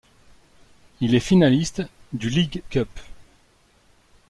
[0.99, 2.89] Il est finaliste du League Cup.